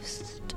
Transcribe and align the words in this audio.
Coast, 0.00 0.54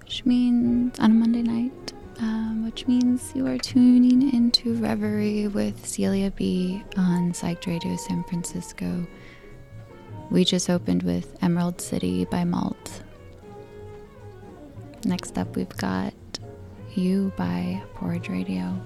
which 0.00 0.24
means 0.24 0.98
on 0.98 1.10
a 1.10 1.14
Monday 1.14 1.42
night, 1.42 1.92
um, 2.20 2.64
which 2.64 2.86
means 2.86 3.32
you 3.34 3.46
are 3.46 3.58
tuning 3.58 4.32
into 4.34 4.74
Reverie 4.76 5.48
with 5.48 5.84
Celia 5.86 6.30
B 6.30 6.82
on 6.96 7.32
Psyched 7.32 7.66
Radio 7.66 7.96
San 7.96 8.24
Francisco. 8.24 9.06
We 10.30 10.44
just 10.44 10.70
opened 10.70 11.02
with 11.02 11.36
Emerald 11.42 11.82
City 11.82 12.24
by 12.24 12.44
Malt. 12.44 13.02
Next 15.04 15.36
up, 15.36 15.54
we've 15.54 15.76
got 15.76 16.14
You 16.94 17.32
by 17.36 17.82
Porridge 17.94 18.30
Radio. 18.30 18.80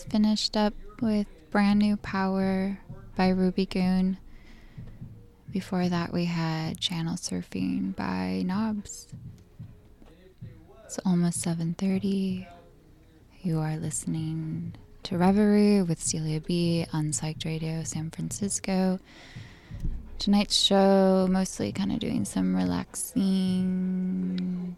just 0.00 0.10
finished 0.10 0.56
up 0.56 0.72
with 1.02 1.26
Brand 1.50 1.78
New 1.78 1.98
Power 1.98 2.78
by 3.16 3.28
Ruby 3.28 3.66
Goon. 3.66 4.16
Before 5.50 5.90
that, 5.90 6.10
we 6.10 6.24
had 6.24 6.80
Channel 6.80 7.16
Surfing 7.16 7.94
by 7.94 8.42
Knobs. 8.46 9.08
It's 10.84 10.98
almost 11.04 11.42
7:30. 11.42 12.46
You 13.42 13.58
are 13.58 13.76
listening 13.76 14.74
to 15.02 15.18
Reverie 15.18 15.82
with 15.82 16.00
Celia 16.00 16.40
B 16.40 16.86
on 16.94 17.10
Psyched 17.10 17.44
Radio 17.44 17.84
San 17.84 18.10
Francisco. 18.10 18.98
Tonight's 20.18 20.56
show 20.56 21.28
mostly 21.30 21.72
kind 21.72 21.92
of 21.92 21.98
doing 21.98 22.24
some 22.24 22.56
relaxing, 22.56 23.18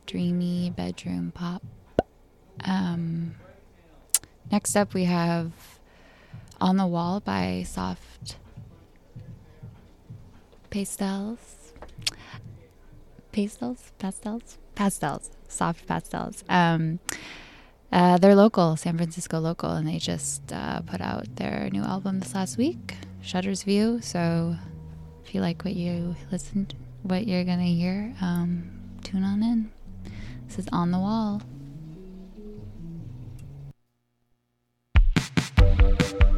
dreamy 0.07 0.71
bedroom 0.71 1.31
pop. 1.33 1.63
Um, 2.65 3.37
Next 4.53 4.77
up, 4.77 4.93
we 4.93 5.05
have 5.05 5.51
On 6.61 6.77
the 6.77 6.87
Wall 6.87 7.21
by 7.21 7.65
Soft 7.67 8.37
Pastels. 10.69 11.73
Pastels? 13.33 13.93
Pastels? 13.99 14.59
Pastels. 14.75 15.31
Soft 15.49 15.87
pastels. 15.87 16.45
Um, 16.51 16.99
uh, 17.91 18.19
they're 18.19 18.35
local, 18.35 18.77
San 18.77 18.99
Francisco 18.99 19.39
local, 19.39 19.71
and 19.71 19.89
they 19.89 19.97
just 19.97 20.53
uh, 20.53 20.83
put 20.83 21.01
out 21.01 21.35
their 21.37 21.71
new 21.73 21.83
album 21.83 22.21
this 22.21 22.35
last 22.35 22.59
week, 22.59 22.97
Shutter's 23.23 23.63
View. 23.63 24.03
So 24.03 24.55
if 25.25 25.35
you 25.35 25.41
like 25.41 25.65
what 25.65 25.75
you 25.75 26.15
listened, 26.31 26.75
what 27.05 27.27
you're 27.27 27.45
gonna 27.45 27.63
hear, 27.63 28.15
um, 28.21 28.71
tune 29.03 29.25
on 29.25 29.43
in. 29.43 29.73
This 30.47 30.59
is 30.59 30.69
On 30.73 30.91
the 30.91 30.99
Wall. 30.99 31.41
Thank 35.63 36.32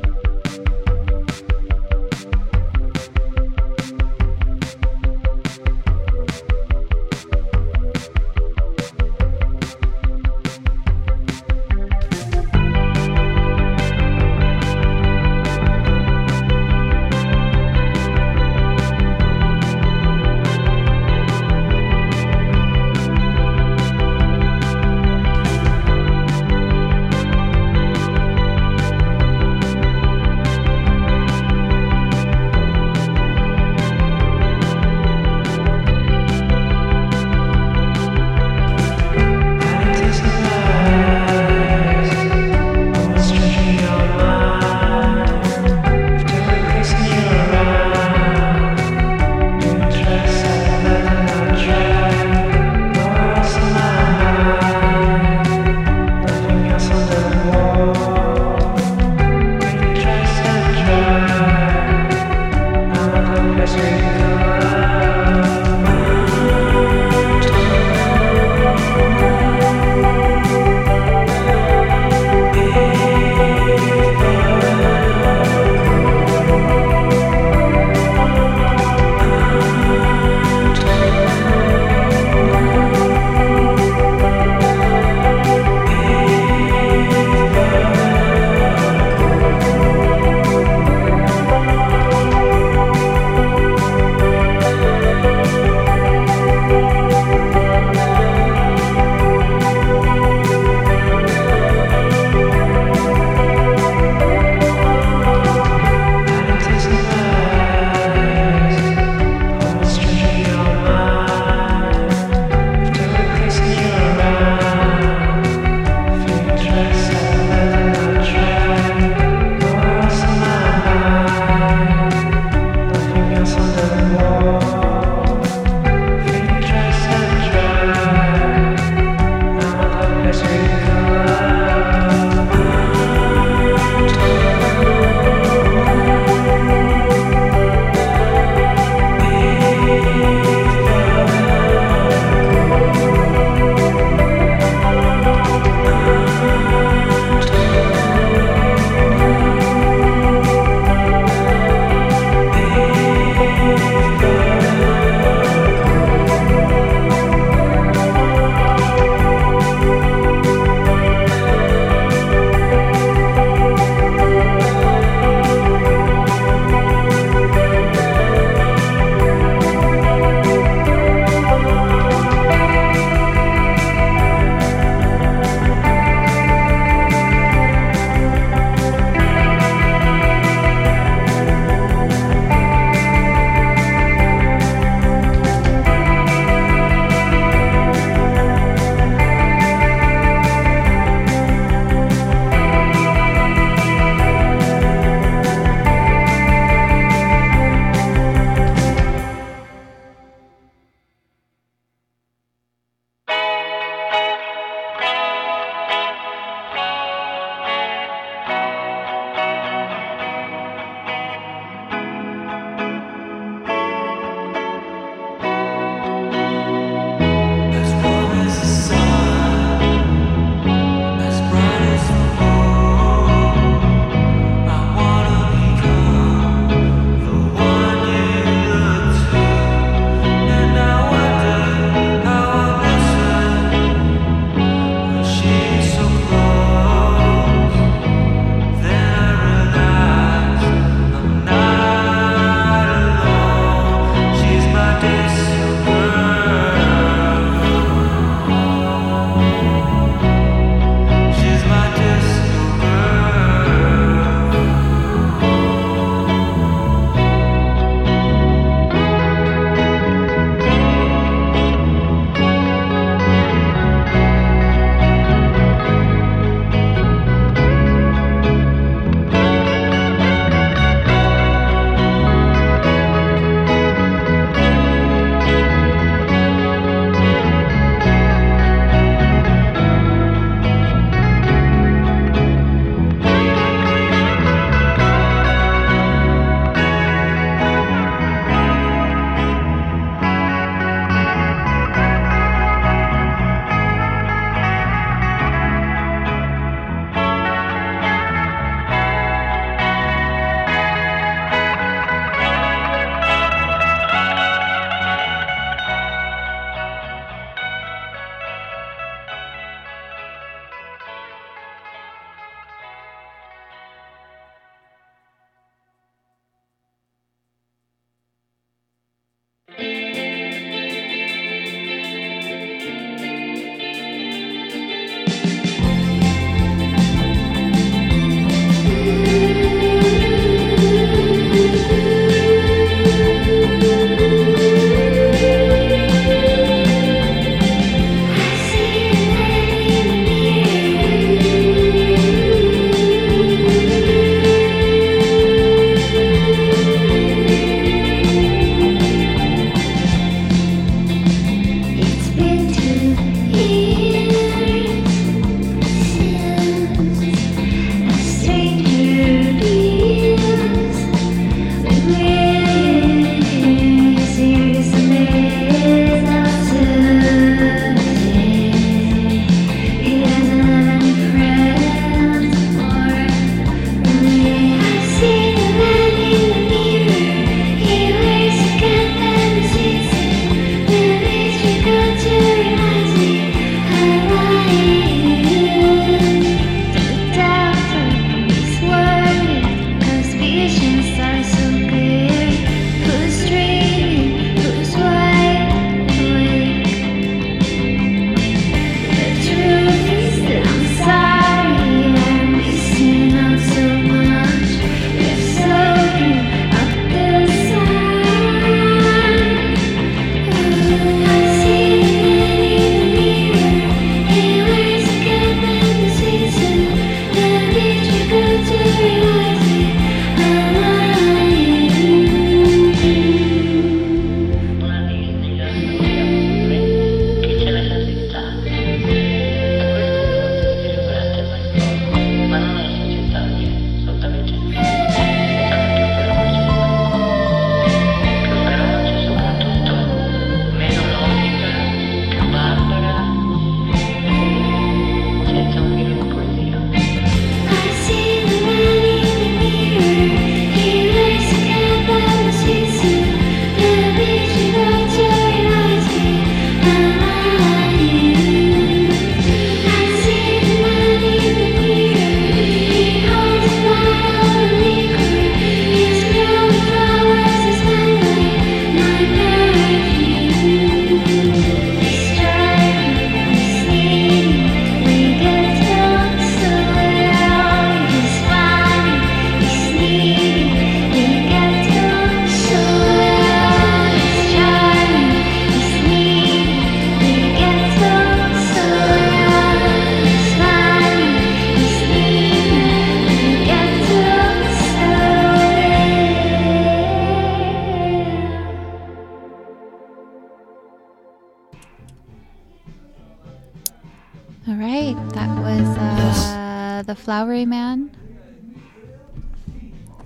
Flowery 507.64 507.80
Man. 507.80 508.10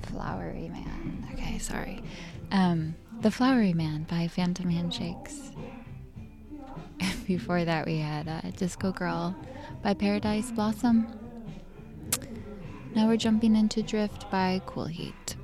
Flowery 0.02 0.68
Man. 0.70 1.28
Okay, 1.34 1.58
sorry. 1.58 2.02
Um, 2.50 2.96
the 3.20 3.30
Flowery 3.30 3.72
Man 3.72 4.08
by 4.10 4.26
Phantom 4.26 4.68
Handshakes. 4.68 5.52
Before 7.28 7.64
that, 7.64 7.86
we 7.86 7.98
had 7.98 8.26
uh, 8.26 8.40
Disco 8.56 8.90
Girl 8.90 9.36
by 9.84 9.94
Paradise 9.94 10.50
Blossom. 10.50 11.06
Now 12.96 13.06
we're 13.06 13.16
jumping 13.16 13.54
into 13.54 13.84
Drift 13.84 14.28
by 14.32 14.60
Cool 14.66 14.86
Heat. 14.86 15.36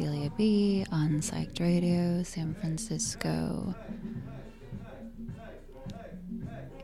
Celia 0.00 0.30
B 0.30 0.86
on 0.90 1.20
Psyched 1.20 1.60
Radio, 1.60 2.22
San 2.22 2.54
Francisco. 2.54 3.74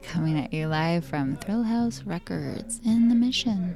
Coming 0.03 0.39
at 0.39 0.53
you 0.53 0.67
live 0.67 1.03
from 1.03 1.39
Thrillhouse 1.39 2.07
Records 2.07 2.79
in 2.85 3.09
the 3.09 3.15
Mission. 3.15 3.75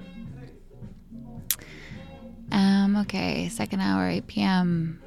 Um, 2.52 2.98
okay, 2.98 3.48
second 3.48 3.80
hour, 3.80 4.06
8 4.10 4.26
p.m. 4.26 5.02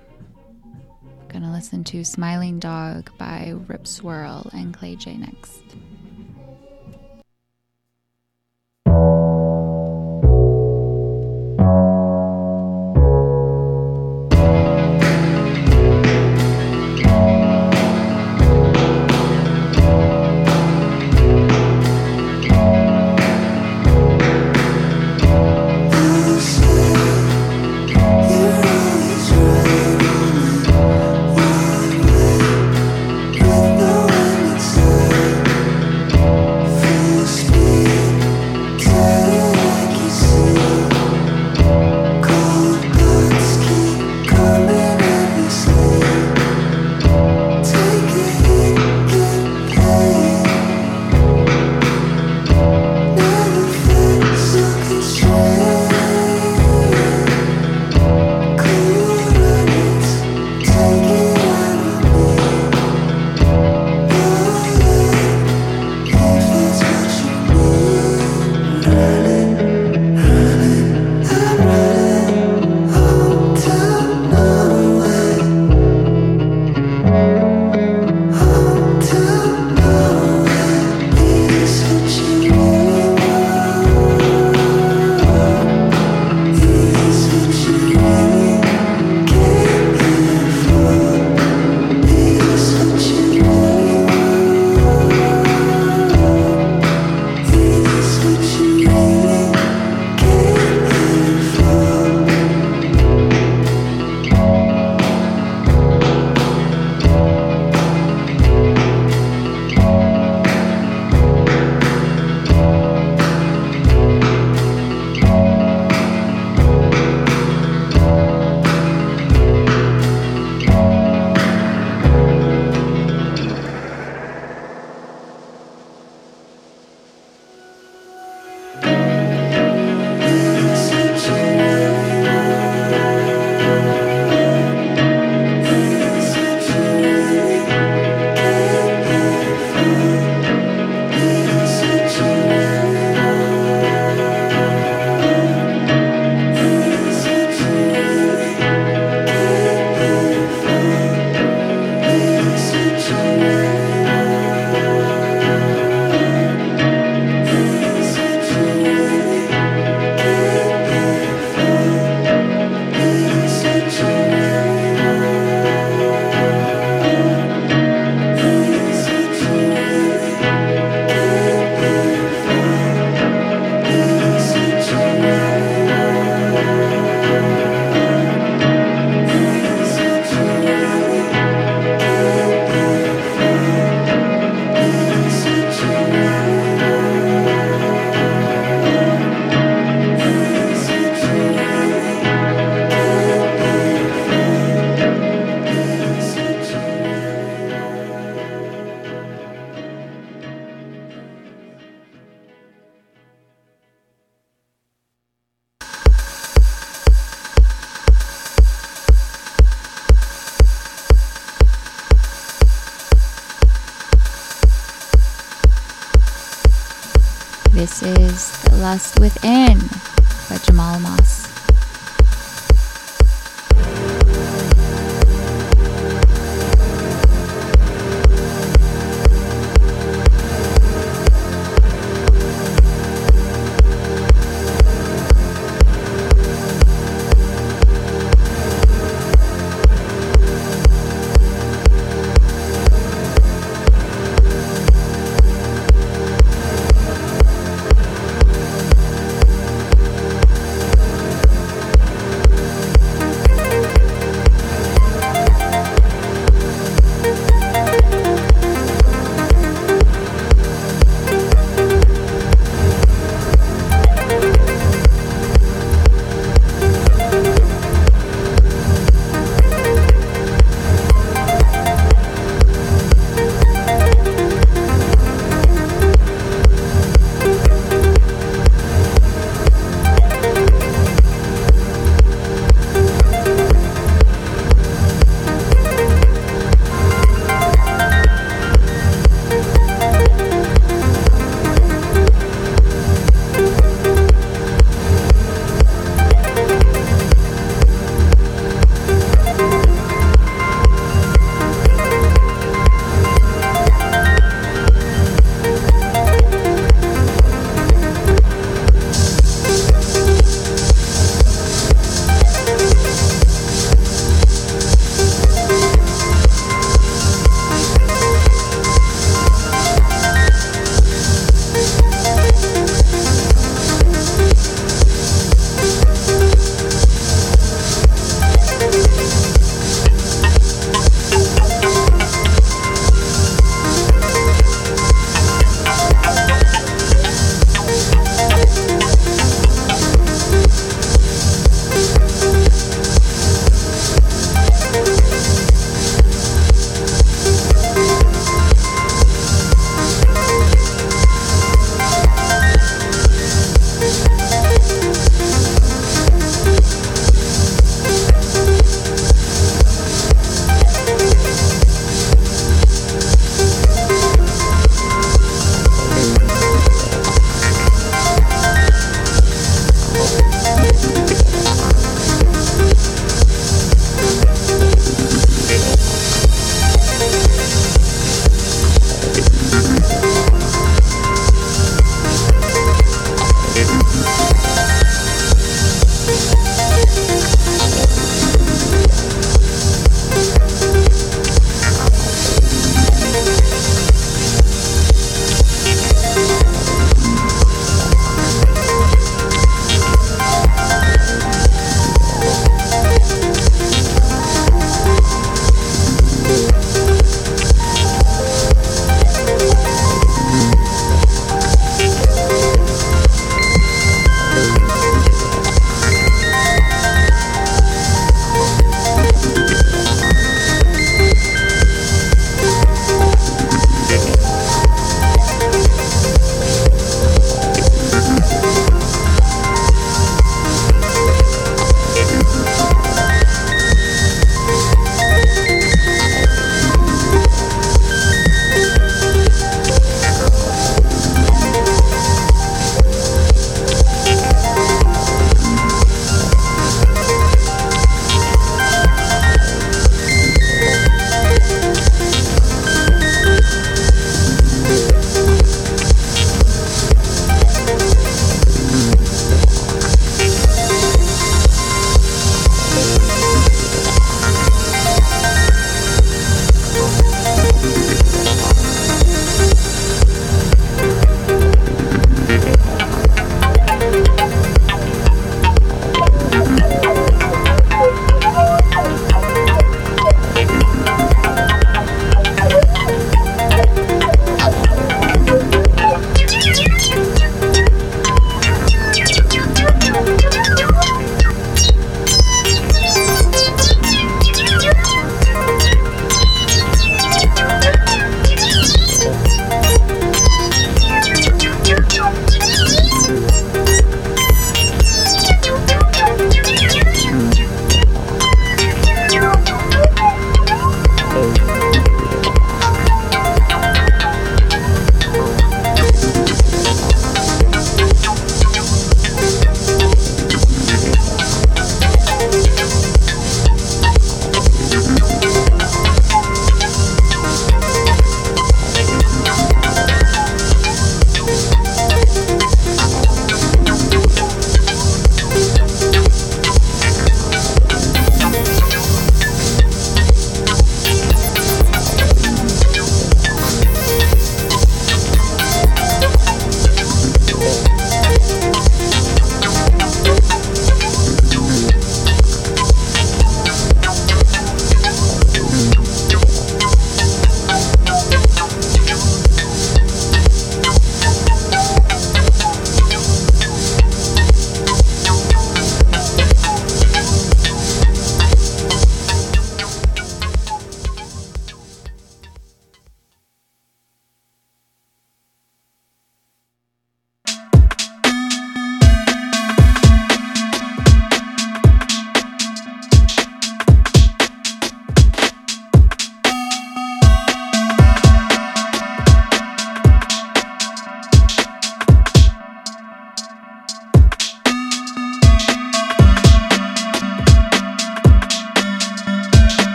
Gonna 1.28 1.52
listen 1.52 1.84
to 1.84 2.04
Smiling 2.04 2.58
Dog 2.58 3.16
by 3.20 3.54
Rip 3.68 3.86
Swirl 3.86 4.50
and 4.52 4.74
Clay 4.74 4.96
J 4.96 5.16
next. 5.16 5.62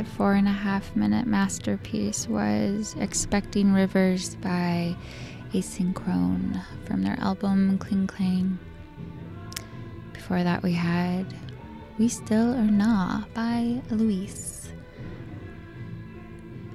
That 0.00 0.08
four 0.12 0.32
and 0.32 0.48
a 0.48 0.52
half 0.52 0.96
minute 0.96 1.26
masterpiece 1.26 2.26
was 2.26 2.96
Expecting 3.00 3.74
Rivers 3.74 4.34
by 4.36 4.96
Asynchrone 5.52 6.62
from 6.86 7.02
their 7.02 7.20
album 7.20 7.76
Cling 7.76 8.06
Clang. 8.06 8.58
Before 10.14 10.42
that, 10.42 10.62
we 10.62 10.72
had 10.72 11.34
We 11.98 12.08
Still 12.08 12.54
Are 12.54 12.70
Not 12.70 13.34
by 13.34 13.82
Luis. 13.90 14.72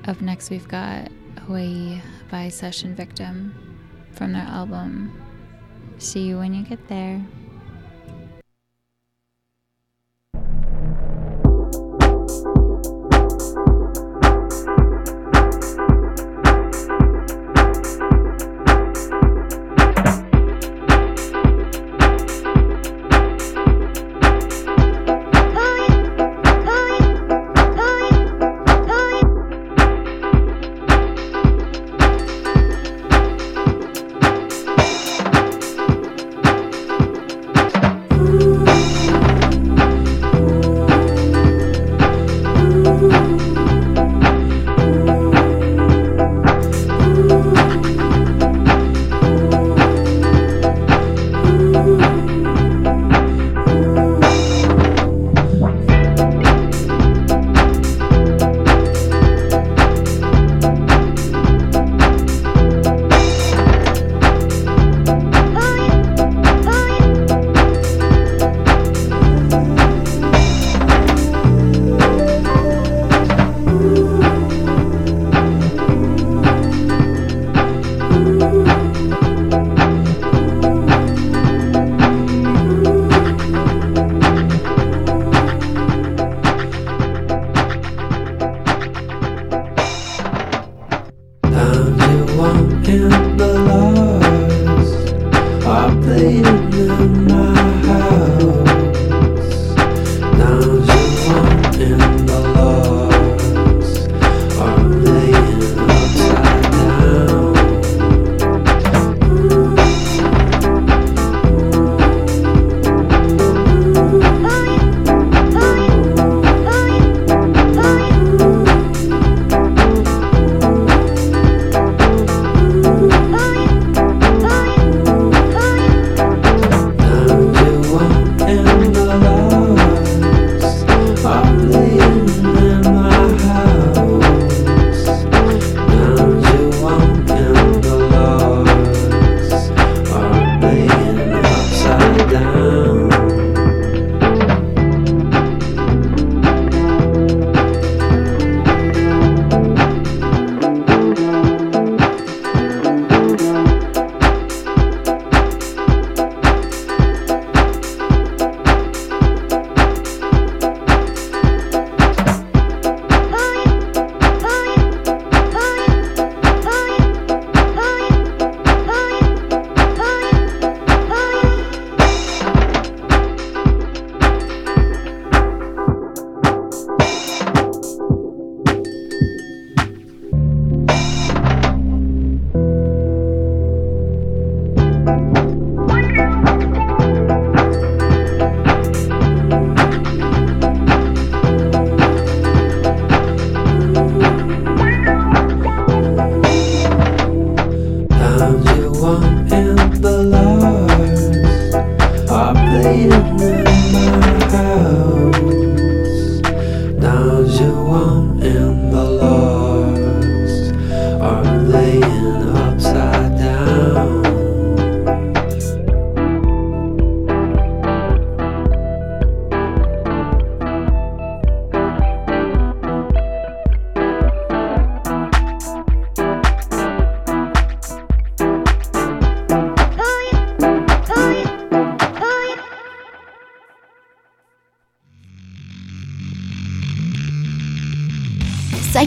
Up 0.07 0.21
next, 0.21 0.51
we've 0.51 0.67
got 0.67 1.09
Hawaii 1.47 1.99
by 2.29 2.49
Session 2.49 2.93
Victim 2.93 3.55
from 4.11 4.33
their 4.33 4.43
album 4.43 5.19
See 5.97 6.27
You 6.27 6.37
When 6.37 6.53
You 6.53 6.61
Get 6.61 6.87
There. 6.87 7.25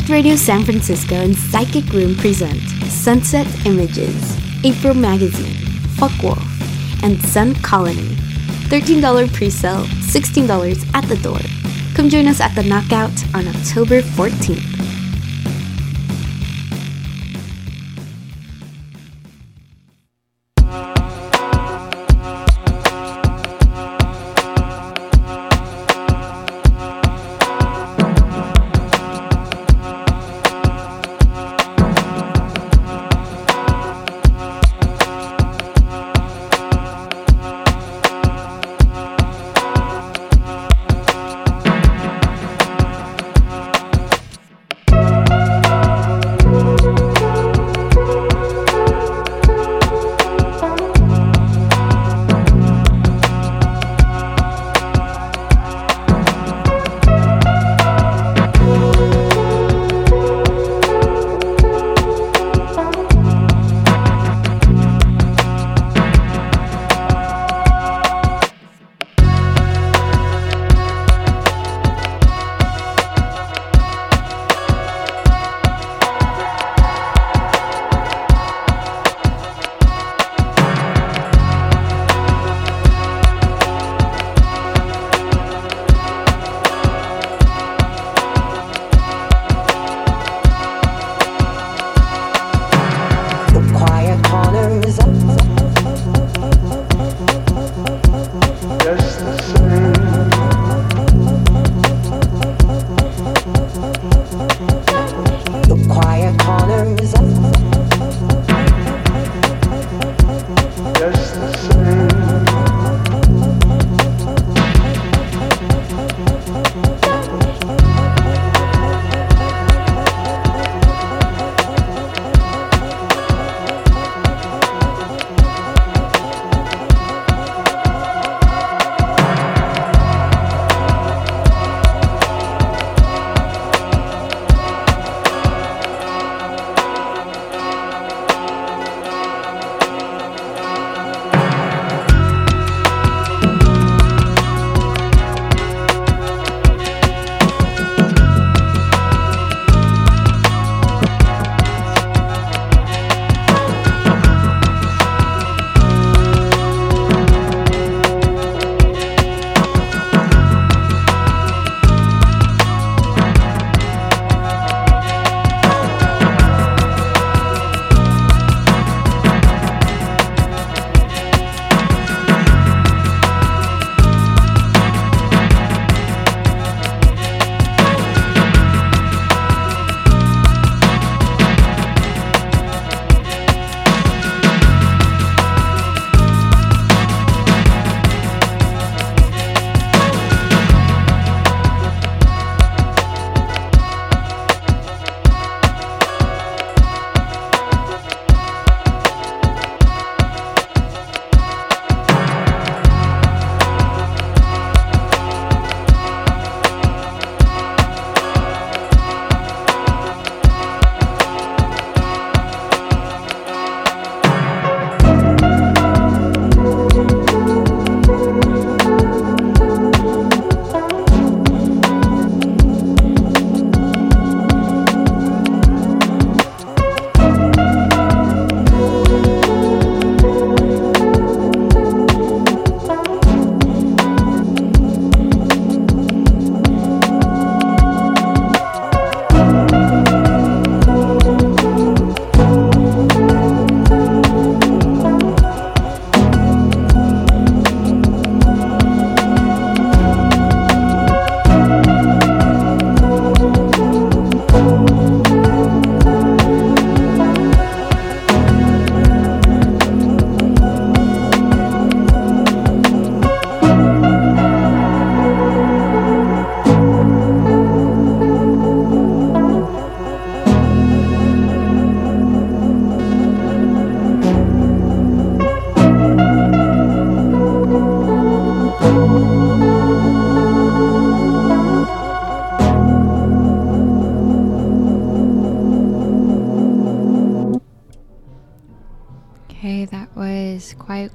Radio 0.09 0.37
San 0.37 0.65
Francisco 0.65 1.17
and 1.17 1.37
Psychic 1.37 1.93
Room 1.93 2.15
present 2.15 2.63
Sunset 2.89 3.47
Images, 3.67 4.39
April 4.65 4.95
Magazine, 4.95 5.55
Fuck 5.97 6.23
Wolf, 6.23 6.43
and 7.03 7.21
Sun 7.27 7.55
Colony. 7.57 8.17
$13 8.71 9.33
pre-sale, 9.35 9.85
$16 9.85 10.95
at 10.95 11.05
the 11.09 11.17
door. 11.17 11.41
Come 11.95 12.09
join 12.09 12.27
us 12.27 12.41
at 12.41 12.55
the 12.55 12.63
Knockout 12.63 13.13
on 13.35 13.49
October 13.49 14.01
14th. 14.01 14.68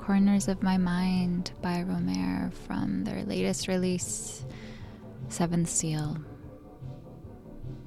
Corners 0.06 0.50
of 0.50 0.62
My 0.62 0.78
Mind 0.78 1.52
by 1.62 1.86
Romare 1.88 2.52
from 2.68 3.06
their 3.06 3.24
latest 3.24 3.70
release, 3.70 4.44
Seventh 5.30 5.70
Seal. 5.70 6.18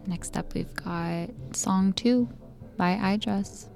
Next 0.07 0.35
up, 0.35 0.55
we've 0.55 0.75
got 0.75 1.29
Song 1.53 1.93
2 1.93 2.27
by 2.79 3.19
iDress. 3.19 3.67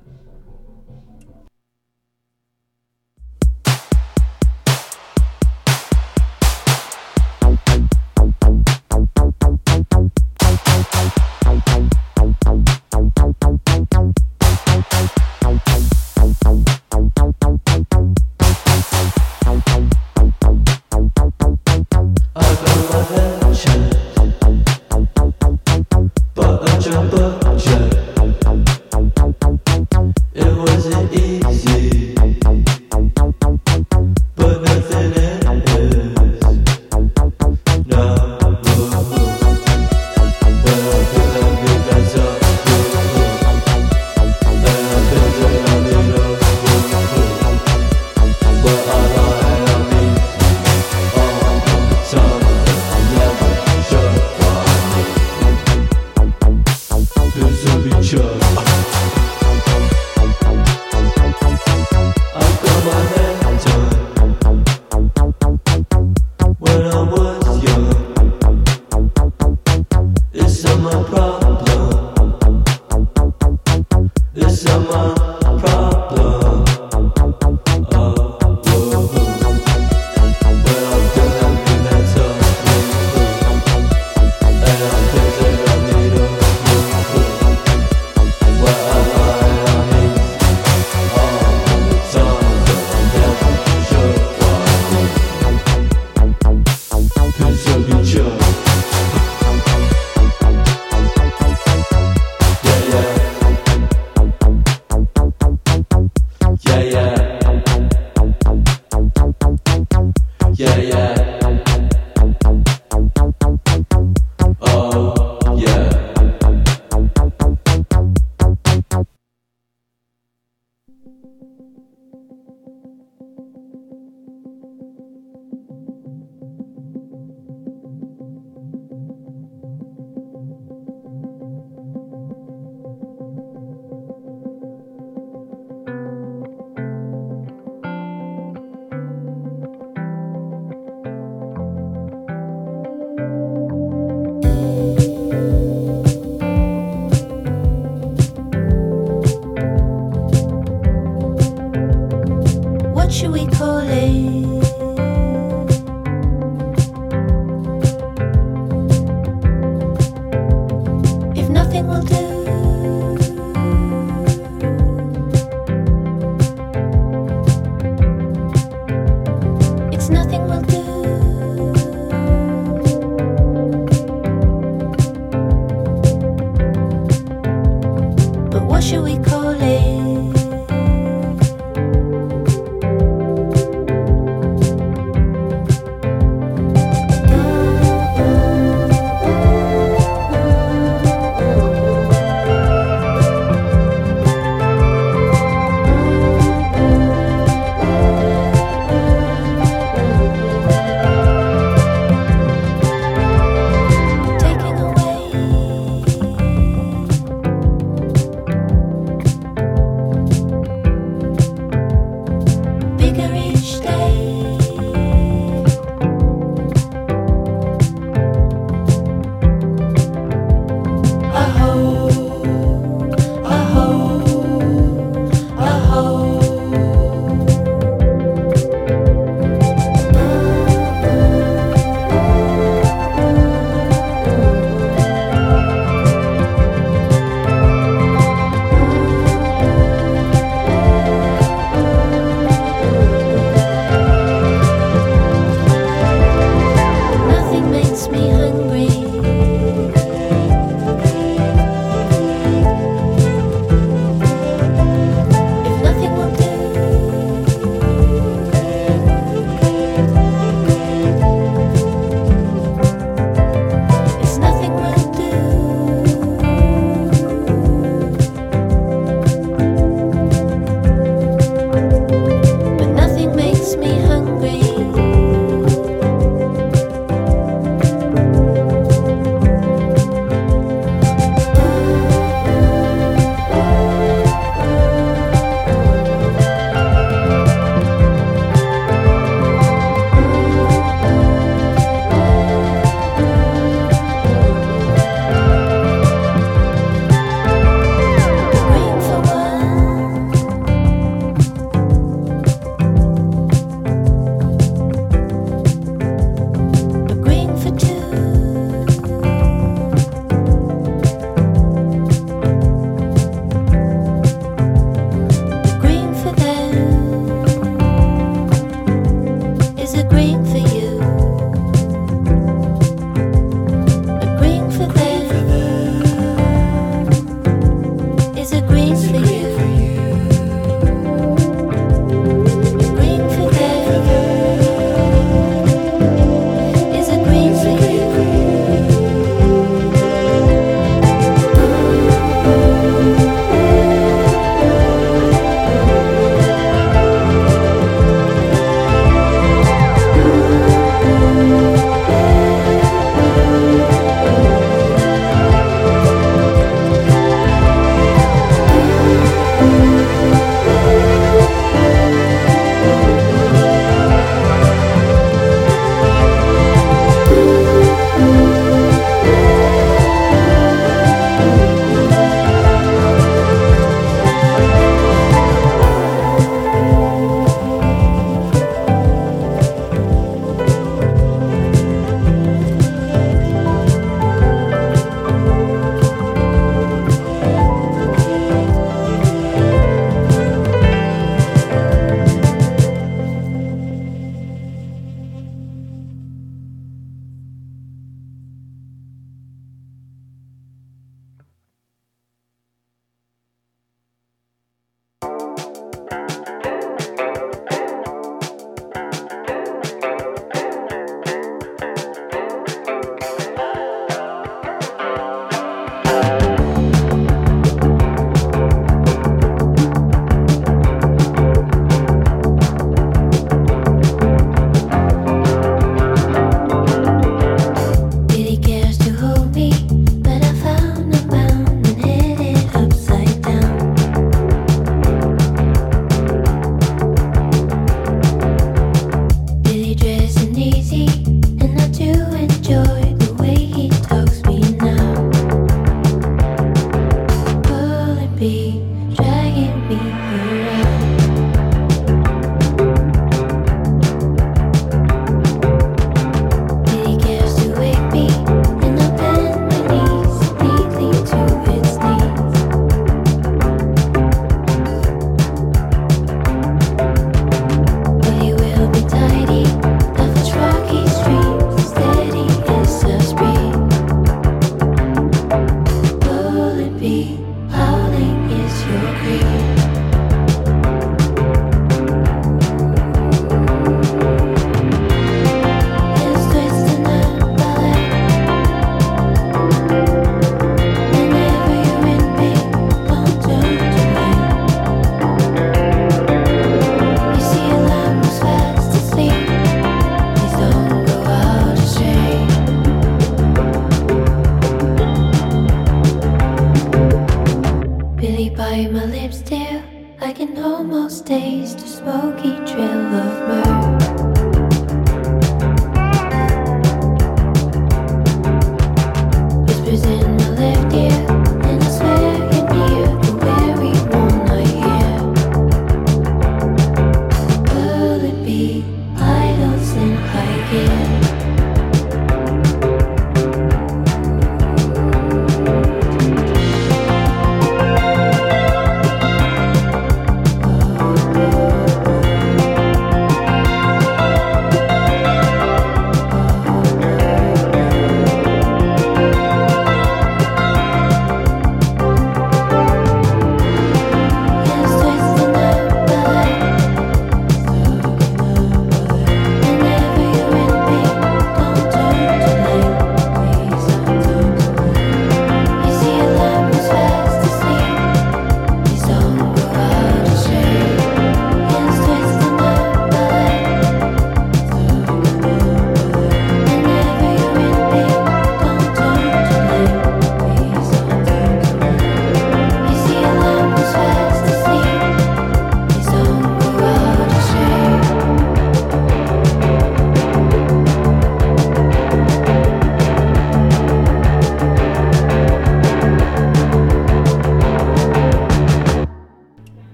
It 14.83 15.20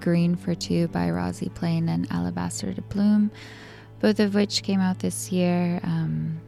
Green 0.00 0.36
for 0.36 0.54
Two 0.54 0.88
by 0.88 1.10
Rosie 1.10 1.50
Plain 1.50 1.88
and 1.88 2.10
Alabaster 2.10 2.72
de 2.72 2.82
Plume, 2.82 3.30
both 4.00 4.20
of 4.20 4.34
which 4.34 4.62
came 4.62 4.80
out 4.80 4.98
this 4.98 5.30
year. 5.30 5.80
Um, 5.82 6.40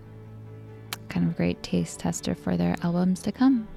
kind 1.08 1.28
of 1.28 1.36
great 1.36 1.62
taste 1.62 2.00
tester 2.00 2.34
for 2.34 2.56
their 2.56 2.74
albums 2.82 3.22
to 3.22 3.32
come. 3.32 3.68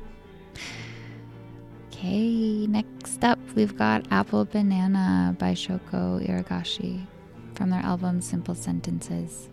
Okay, 1.87 2.67
next 2.67 3.23
up 3.23 3.39
we've 3.55 3.77
got 3.77 4.05
Apple 4.11 4.45
Banana 4.45 5.35
by 5.39 5.53
Shoko 5.53 6.25
Igarashi 6.25 7.05
from 7.53 7.69
their 7.69 7.81
album 7.81 8.21
Simple 8.21 8.55
Sentences. 8.55 9.49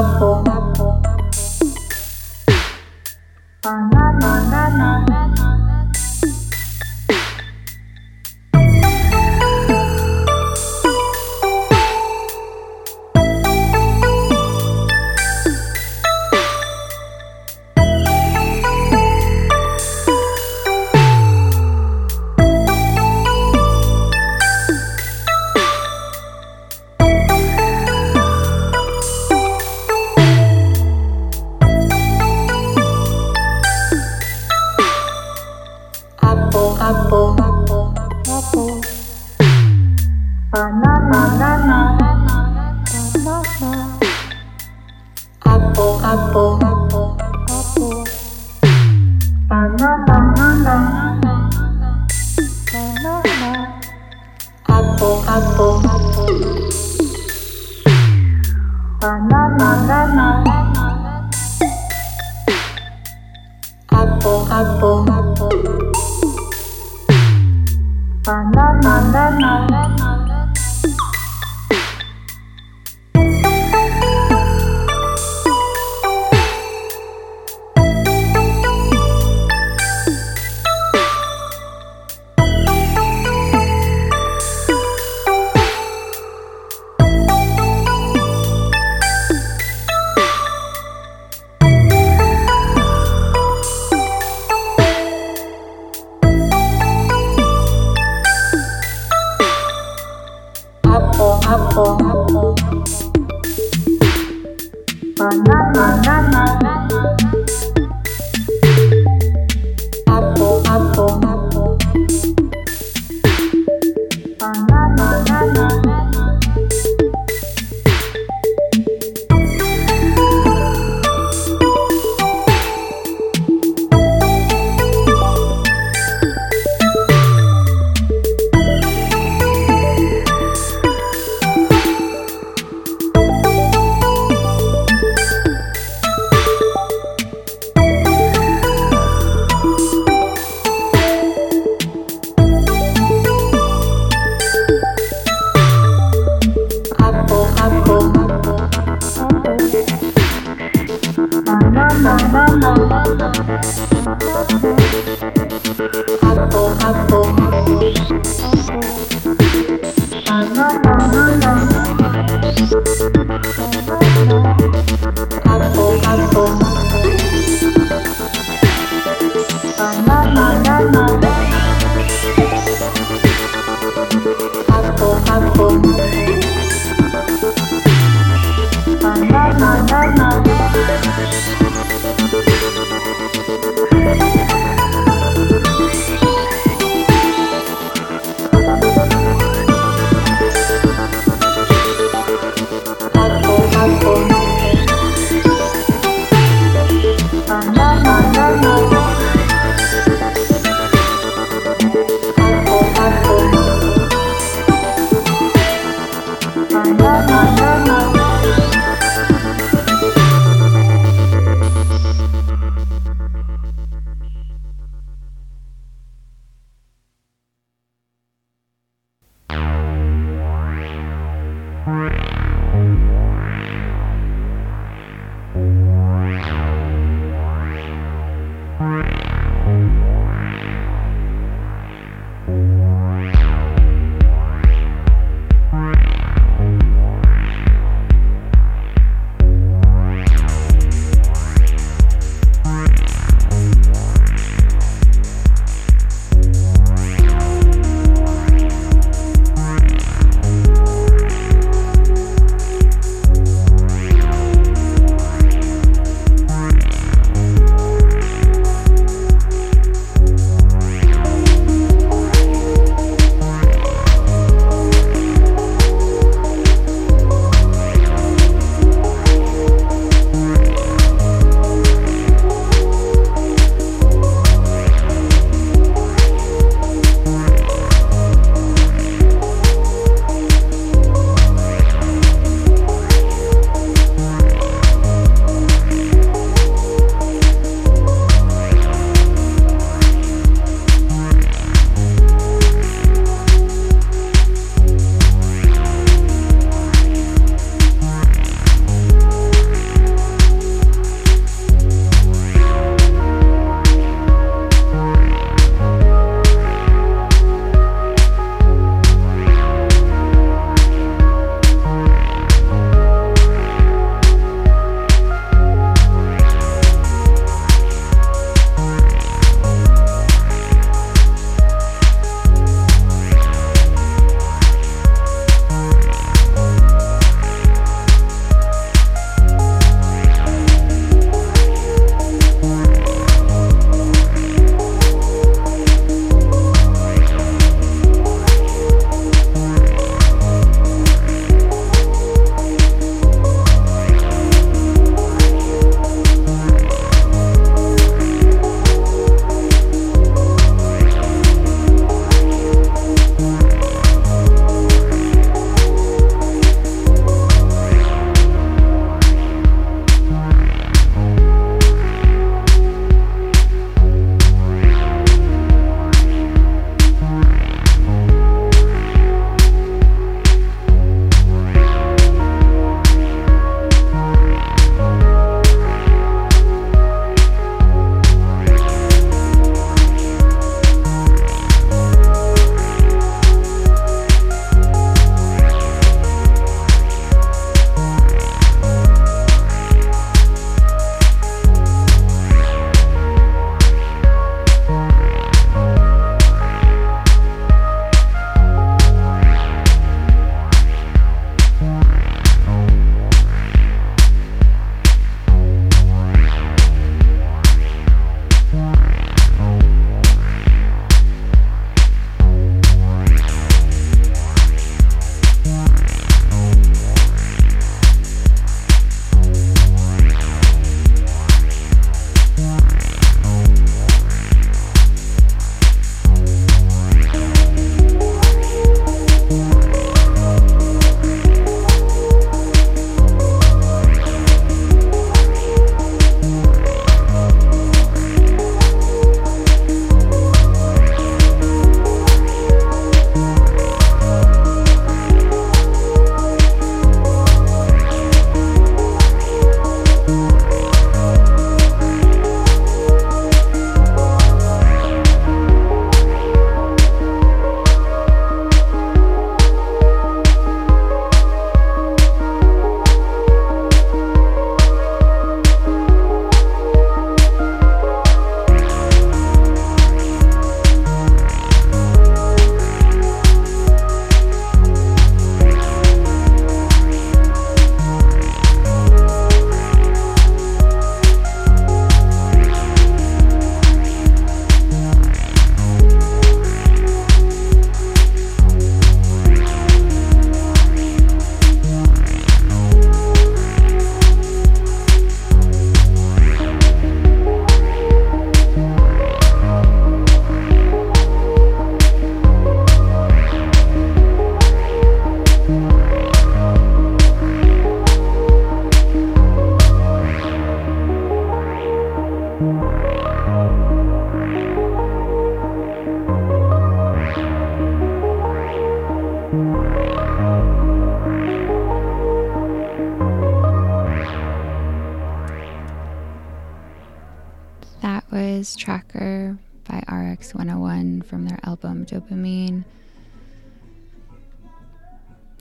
up 0.00 0.29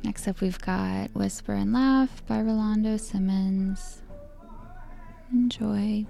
Next 0.04 0.28
up, 0.28 0.40
we've 0.42 0.60
got 0.60 1.10
Whisper 1.14 1.54
and 1.54 1.74
Laugh 1.74 2.26
by 2.26 2.42
Rolando 2.42 2.98
Simmons. 2.98 4.02
Enjoy. 5.32 6.06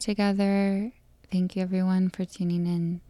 Together. 0.00 0.90
Thank 1.30 1.54
you 1.54 1.62
everyone 1.62 2.08
for 2.08 2.24
tuning 2.24 2.66
in 2.66 3.02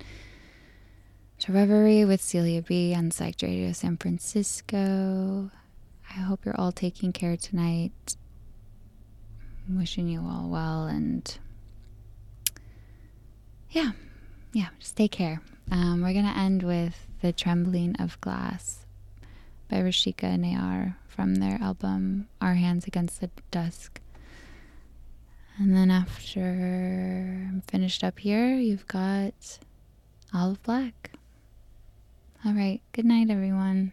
to 1.39 1.53
Reverie 1.53 2.05
with 2.05 2.21
Celia 2.21 2.63
B 2.63 2.93
on 2.95 3.13
Psych 3.13 3.37
Radio 3.43 3.71
San 3.73 3.97
Francisco. 3.97 5.51
I 6.11 6.13
hope 6.15 6.45
you're 6.45 6.61
all 6.61 6.73
taking 6.73 7.13
care 7.13 7.37
tonight. 7.37 8.17
I'm 9.69 9.79
wishing 9.79 10.09
you 10.09 10.21
all 10.21 10.49
well 10.51 10.87
and 10.87 11.39
yeah, 13.71 13.93
yeah, 14.53 14.69
just 14.81 14.97
take 14.97 15.13
care. 15.13 15.41
Um, 15.71 16.03
we're 16.03 16.13
gonna 16.13 16.35
end 16.37 16.65
with 16.65 17.07
The 17.23 17.33
Trembling 17.33 17.95
of 18.01 18.21
Glass 18.21 18.85
by 19.69 19.77
Rashika 19.77 20.37
Nayar 20.37 20.97
from 21.07 21.37
their 21.37 21.57
album 21.63 22.27
Our 22.41 22.55
Hands 22.55 22.85
Against 22.85 23.21
the 23.21 23.31
Dusk. 23.53 24.01
And 25.61 25.77
then 25.77 25.91
after 25.91 26.41
I'm 26.41 27.61
finished 27.69 28.03
up 28.03 28.19
here, 28.19 28.55
you've 28.55 28.87
got 28.87 29.59
Olive 30.33 30.63
Black. 30.63 31.11
All 32.47 32.55
right, 32.55 32.81
good 32.93 33.05
night, 33.05 33.29
everyone. 33.29 33.93